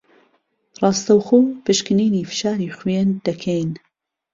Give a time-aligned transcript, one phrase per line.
[0.81, 3.71] راستهوخۆ پشکنینی فشاری خوێن دهکهین